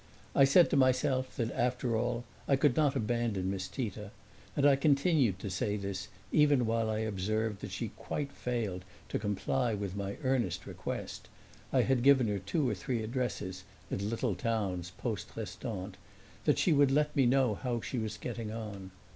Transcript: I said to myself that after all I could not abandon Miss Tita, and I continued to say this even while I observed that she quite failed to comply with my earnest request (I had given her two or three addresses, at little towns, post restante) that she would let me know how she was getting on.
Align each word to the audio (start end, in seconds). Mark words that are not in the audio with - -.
I 0.35 0.45
said 0.45 0.71
to 0.71 0.75
myself 0.75 1.35
that 1.35 1.51
after 1.51 1.95
all 1.95 2.23
I 2.47 2.55
could 2.55 2.75
not 2.75 2.95
abandon 2.95 3.51
Miss 3.51 3.67
Tita, 3.67 4.09
and 4.55 4.65
I 4.65 4.75
continued 4.75 5.37
to 5.37 5.49
say 5.51 5.77
this 5.77 6.07
even 6.31 6.65
while 6.65 6.89
I 6.89 6.97
observed 7.01 7.61
that 7.61 7.69
she 7.69 7.89
quite 7.89 8.31
failed 8.31 8.83
to 9.09 9.19
comply 9.19 9.75
with 9.75 9.95
my 9.95 10.17
earnest 10.23 10.65
request 10.65 11.29
(I 11.71 11.83
had 11.83 12.01
given 12.01 12.27
her 12.29 12.39
two 12.39 12.67
or 12.67 12.73
three 12.73 13.03
addresses, 13.03 13.63
at 13.91 14.01
little 14.01 14.33
towns, 14.33 14.89
post 14.97 15.29
restante) 15.35 15.97
that 16.45 16.57
she 16.57 16.73
would 16.73 16.89
let 16.89 17.15
me 17.15 17.27
know 17.27 17.53
how 17.53 17.79
she 17.79 17.99
was 17.99 18.17
getting 18.17 18.51
on. 18.51 18.89